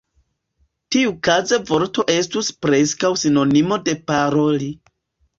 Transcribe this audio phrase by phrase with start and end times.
[0.93, 4.71] Tiukaze "vorto" estus preskaŭ sinonimo de "paroli".